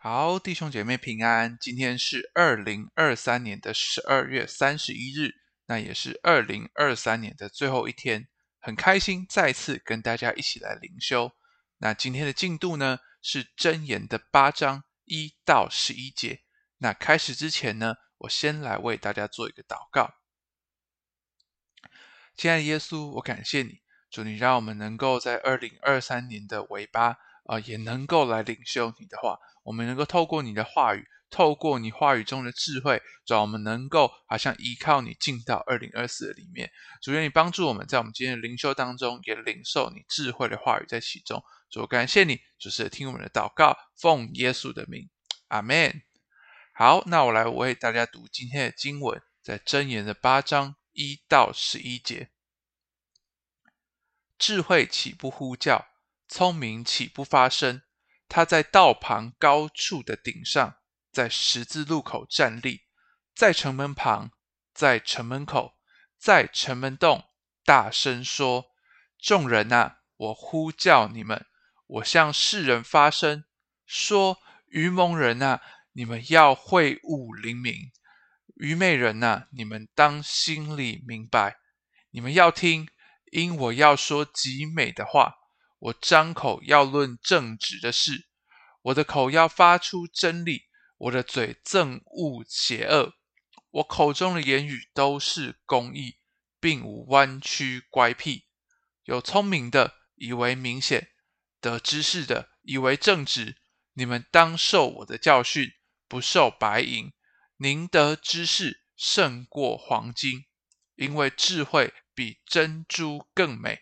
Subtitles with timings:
[0.00, 1.58] 好，弟兄姐妹平安。
[1.60, 5.34] 今天是二零二三年的十二月三十一日，
[5.66, 8.28] 那也是二零二三年的最后一天。
[8.60, 11.32] 很开心再次跟大家一起来灵修。
[11.78, 16.42] 那今天的进度呢，是箴言的八章一到十一节。
[16.76, 20.14] 那开始之前呢，我先来为大家做一个祷告。
[22.36, 27.16] 亲爱的耶稣，我感谢你，主你让我们能够在二零二三年的尾巴。
[27.48, 36.70] 啊、也能够来领受你的话，我们能够透过你的话语，透过你话语中的智慧，主要我们能够好像依靠你进到二零二四里面。
[37.00, 41.42] 主愿你帮助我们在我们今天的灵修当中，也领受你智慧的话语在其中。
[41.70, 45.08] 主，感谢你，主是听我们的祷告，奉耶稣的名，
[45.48, 46.02] 阿门。
[46.74, 52.28] 好，那我来为大家读今天的经文，在箴言的八章一到十一节，
[54.38, 55.86] 智慧岂不呼叫？
[56.28, 57.82] 聪明岂不发声？
[58.28, 60.76] 他在道旁高处的顶上，
[61.10, 62.82] 在十字路口站立，
[63.34, 64.32] 在城门旁，
[64.74, 65.78] 在城门口，
[66.18, 67.24] 在城门洞，
[67.64, 68.66] 大声说
[69.18, 71.46] ：“众人啊，我呼叫你们，
[71.86, 73.44] 我向世人发声，
[73.86, 74.36] 说：
[74.66, 77.90] 愚蒙人啊，你们要会悟灵明；
[78.56, 81.56] 愚昧人啊，你们当心里明白。
[82.10, 82.86] 你们要听，
[83.32, 85.36] 因我要说极美的话。”
[85.78, 88.26] 我张口要论正直的事，
[88.82, 90.64] 我的口要发出真理，
[90.96, 93.14] 我的嘴憎恶邪恶，
[93.70, 96.18] 我口中的言语都是公义，
[96.58, 98.46] 并无弯曲乖僻。
[99.04, 101.12] 有聪明的以为明显，
[101.60, 103.56] 得知识的以为正直。
[103.94, 105.72] 你们当受我的教训，
[106.06, 107.12] 不受白银。
[107.56, 110.46] 宁得知识胜过黄金，
[110.94, 113.80] 因为智慧比珍珠更美。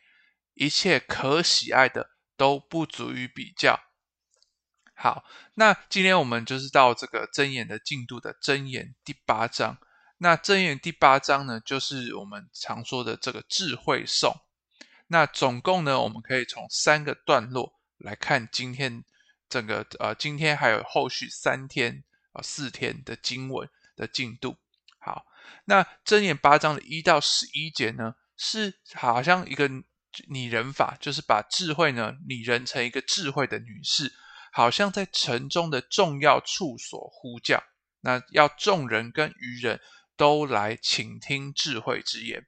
[0.57, 3.79] 一切可喜爱的都不足以比较。
[4.95, 9.77] 好，那今天我们就是到这个箴言的进度的箴言第八章。
[10.17, 14.35] 那箴言第八章呢，就是我们常说的这个智慧颂。
[15.09, 19.05] 那总共呢，我们可以从三个段落来看今天
[19.51, 24.57] 整个呃，今天还有后续三天啊、四天的经文的进度。
[24.99, 25.27] 好，
[25.67, 29.71] 那箴言八章的一到十一节呢，是好像一个。
[30.29, 34.13] 拟人法就是把智慧呢拟人成一个智慧的女士，
[34.53, 37.63] 好像在城中的重要处所呼叫，
[38.01, 39.81] 那要众人跟愚人
[40.17, 42.47] 都来倾听智慧之言。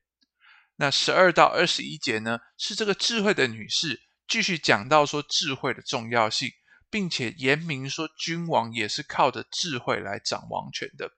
[0.77, 6.50] 那十二到二十一节呢，是这个智慧的女士继续讲到说智慧的重要性，
[6.89, 11.12] 并且言明说君王也是靠着智慧来掌王权的。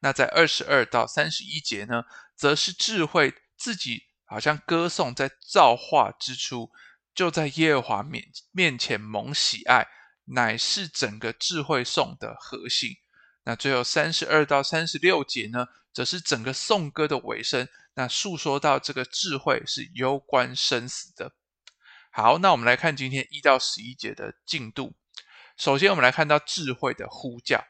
[0.00, 2.04] 那在二十二到三十一节呢，
[2.34, 4.04] 则是智慧自己。
[4.26, 6.70] 好像歌颂在造化之初，
[7.14, 9.86] 就在耶和华面面前蒙喜爱，
[10.26, 12.90] 乃是整个智慧颂的核心。
[13.44, 17.68] 那最后三十二到三十六节呢，则是整个颂歌的尾声。
[17.94, 21.32] 那述说到这个智慧是攸关生死的。
[22.10, 24.94] 好，那我们来看今天一到十一节的进度。
[25.56, 27.64] 首先，我们来看到智慧的呼叫。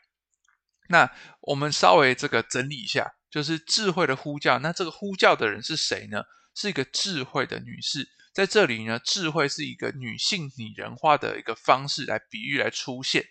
[0.88, 4.58] 那我们稍微这个整理一下，就是智慧的呼叫。
[4.60, 6.22] 那这个呼叫的人是谁呢？
[6.56, 13.24] 是一个智慧的女士，在这里呢，智慧是一个女性拟人化的一个方式来比喻来出现。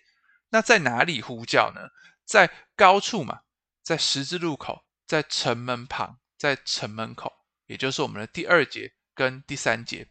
[0.50, 1.80] 那在哪里呼叫呢？
[2.24, 3.40] 在高处嘛，
[3.82, 7.32] 在十字路口，在城门旁，在城门口，
[7.66, 10.08] 也就是我们的第二节跟第三节。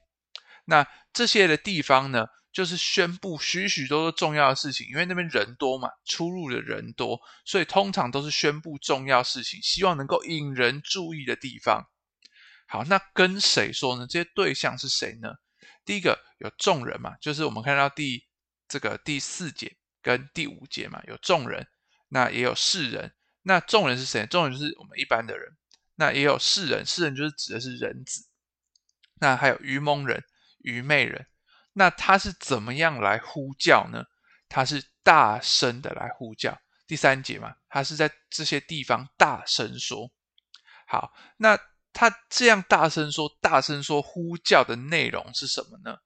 [0.66, 11.86] 那这些的地方呢，就是宣布许许多多重要的事情，因为那边人多嘛，出入的人多，所以通常都是宣布重要事情，希望能够引人注意的地方。
[12.68, 14.08] 好，那跟谁说呢？
[14.08, 15.36] 这些对象是谁呢？
[15.86, 18.26] 第一个有众人嘛，就是我们看到第
[18.68, 21.68] 这个第四节跟第五节嘛，有众人，
[22.09, 23.14] 那也有世人。
[23.44, 24.26] 那众人是谁？
[24.26, 25.56] 众人就是我们一般的人。
[25.96, 28.28] 那也有世人，世人就是指的是人子。
[29.20, 30.24] 那还有愚蒙人、
[30.58, 31.28] 愚昧人。
[31.74, 34.06] 那他是怎么样来呼叫呢？
[34.50, 36.59] 他是大声的来呼叫。
[36.88, 40.11] 第三节嘛，他是在这些地方大声说。
[40.88, 41.59] 好，那。
[41.96, 45.97] 他这样大声说，大声说呼叫的内容是什么呢？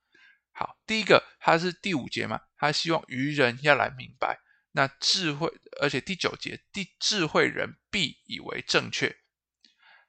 [0.52, 4.40] 好，第一个他是第五节嘛，他希望愚人要来明白。
[4.72, 5.52] 那智慧，
[5.82, 9.18] 而且第九节，第智慧人必以为正确。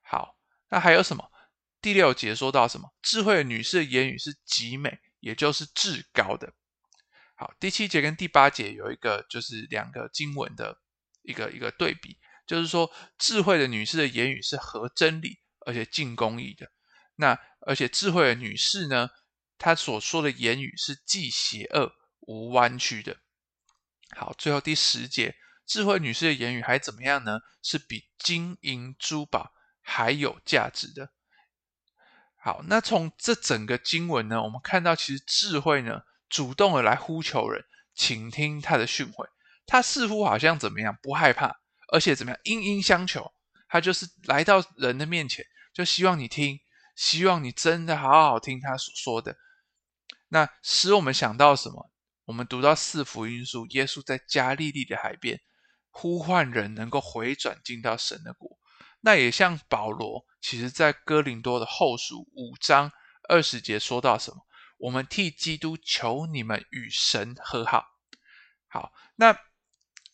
[0.03, 0.37] 好，
[0.69, 1.31] 那还有什么？
[1.81, 2.93] 第六节说到什么？
[3.01, 6.53] 智慧女士的言语是极美，也就是至高的。
[7.37, 10.79] 好，第七节跟第八节有一个就是两个经文的
[11.23, 15.41] 一个一个对比，就是说智慧的女士的言语是合真理。
[15.71, 16.69] 而且尽公义的，
[17.15, 19.09] 那而且智慧的女士呢，
[19.57, 23.17] 她所说的言语是既邪恶无弯曲的。
[24.17, 27.39] 好，最后第十节，智慧女士的言语还怎么样呢？
[27.63, 31.13] 是比金银珠宝还有价值的。
[32.35, 37.65] 好，那从这整个经文呢，我们看到其实智慧呢，主动的来呼求人，
[37.95, 39.29] 倾听他的训诲，
[39.67, 41.55] 他似乎好像怎么样，不害怕，
[41.93, 43.33] 而且怎么样，殷殷相求，
[43.69, 46.61] 他就是来到人的面前，就希望你听，
[46.95, 49.37] 希望你真的好好听他所说的。
[50.29, 51.91] 那使我们想到什么？
[52.25, 55.41] 我们读到四福音书，耶稣在加利利的海边
[55.91, 58.59] 呼唤人，能够回转进到神的国。
[59.01, 62.93] 那也像保罗，其实在哥林多的后书五章
[63.29, 64.47] 二十节说到什么？
[64.79, 67.85] 我们替基督求你们与神和好。
[68.69, 69.37] 好，那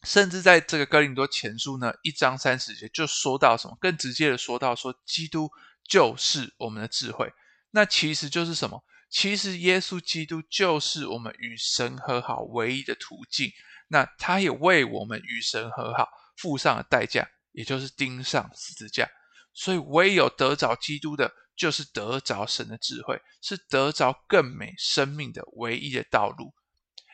[0.02, 3.76] 甚至在这个哥林多前书呢，一章三十节就说到什么？
[3.80, 5.50] 更直接的说到说，基督
[5.88, 7.32] 就是我们的智慧。
[7.70, 8.84] 那其实就是什么？
[9.10, 13.50] 其实耶稣基督就是我们与神和好唯一的途径。
[13.88, 19.08] 那他也为我们与神和好付上了代价，也就是钉上十字架。
[19.54, 26.52] 所以唯有得着基督的，就是得着神的智慧，是得着更美生命的唯一的道路。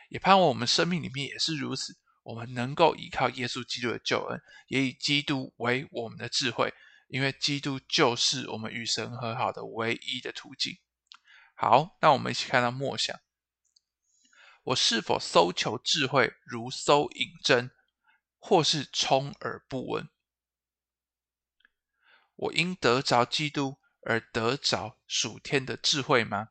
[0.09, 1.93] 也盼望我们生命里面也是如此，
[2.23, 6.73] 我们能够依靠耶稣基督的救恩，也以基督为我们的智慧，
[7.07, 10.77] 因为基督就是我们与神和好的唯一的途径。
[11.53, 13.19] 好，那我们一起看到默想：
[14.63, 17.69] 我是否搜求智慧如搜引针，
[18.39, 20.09] 或是充耳不闻？
[22.35, 26.47] 我因得着基督而得着属天的智慧吗？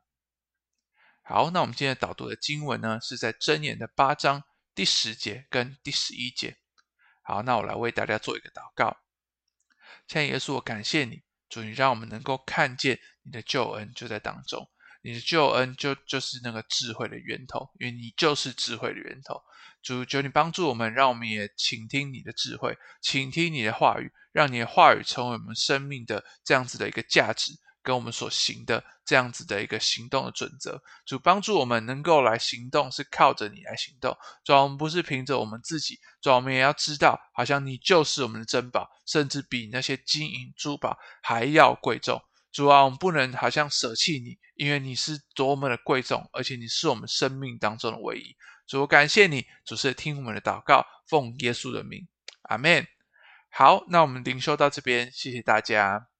[1.22, 6.56] 好，那我们今天导读的经文呢，是在箴言的八章第十节跟第十一节。
[7.22, 8.96] 好，那我来为大家做一个祷告。
[10.08, 14.68] 亲爱的耶稣，我感谢你，主，你让我们能够看见你的救恩就在当中。
[15.04, 19.42] 你的救恩就就是那个智慧的源头，因为你就是智慧的源头。
[19.82, 30.82] 主，求你帮助我们，让我们也倾听你的智慧，倾听你的话语，让你的话语成为我们生命的这样子的一个价值，跟我们所行的这样子的一个行动的准则。
[31.04, 34.16] 主，帮助我们能够来行动，是靠着你来行动。
[34.44, 42.22] 主，我们不是凭着我们自己，主，我们也要知道，好像你就是我们的珍宝，甚至比那些金银珠宝还要贵重。
[42.52, 48.36] 主啊，我们不能好像舍弃你，因为你是多么的贵重，而且你是我们生命当中的唯一。
[48.66, 52.06] 主，感谢你，主是听我们的祷告，奉耶稣的名，
[52.42, 52.86] 阿门。
[53.50, 56.11] 好，那我们灵修到这边，谢谢大家。